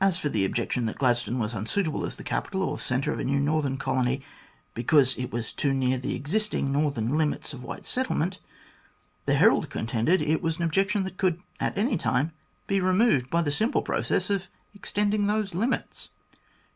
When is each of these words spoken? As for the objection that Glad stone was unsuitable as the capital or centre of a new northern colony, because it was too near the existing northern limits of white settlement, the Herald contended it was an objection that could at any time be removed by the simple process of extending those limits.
As 0.00 0.18
for 0.18 0.28
the 0.28 0.44
objection 0.44 0.86
that 0.86 0.98
Glad 0.98 1.18
stone 1.18 1.38
was 1.38 1.54
unsuitable 1.54 2.04
as 2.04 2.16
the 2.16 2.24
capital 2.24 2.64
or 2.64 2.80
centre 2.80 3.12
of 3.12 3.20
a 3.20 3.24
new 3.24 3.38
northern 3.38 3.76
colony, 3.76 4.22
because 4.74 5.16
it 5.16 5.32
was 5.32 5.52
too 5.52 5.72
near 5.72 5.98
the 5.98 6.16
existing 6.16 6.72
northern 6.72 7.16
limits 7.16 7.52
of 7.52 7.62
white 7.62 7.84
settlement, 7.84 8.40
the 9.24 9.36
Herald 9.36 9.70
contended 9.70 10.20
it 10.20 10.42
was 10.42 10.56
an 10.56 10.62
objection 10.64 11.04
that 11.04 11.16
could 11.16 11.40
at 11.60 11.78
any 11.78 11.96
time 11.96 12.32
be 12.66 12.80
removed 12.80 13.30
by 13.30 13.40
the 13.40 13.52
simple 13.52 13.82
process 13.82 14.30
of 14.30 14.48
extending 14.74 15.28
those 15.28 15.54
limits. 15.54 16.08